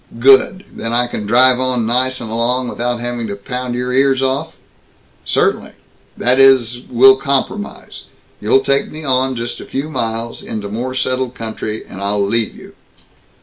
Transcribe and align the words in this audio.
"Good. 0.17 0.65
Then 0.73 0.93
I 0.93 1.05
can 1.05 1.27
drive 1.27 1.59
on 1.59 1.85
nice 1.85 2.19
and 2.21 2.31
alone, 2.31 2.67
without 2.69 2.99
having 3.01 3.27
to 3.27 3.35
pound 3.35 3.75
your 3.75 3.93
ears 3.93 4.23
off?" 4.23 4.55
"Certainly. 5.25 5.73
That 6.17 6.39
is 6.39 6.79
we'll 6.89 7.17
compromise. 7.17 8.05
You 8.39 8.59
take 8.63 8.89
me 8.91 9.03
on 9.03 9.35
just 9.35 9.59
a 9.59 9.65
few 9.67 9.91
miles, 9.91 10.41
into 10.41 10.69
more 10.69 10.95
settled 10.95 11.35
country, 11.35 11.85
and 11.85 12.01
I'll 12.01 12.25
leave 12.25 12.55
you." 12.55 12.73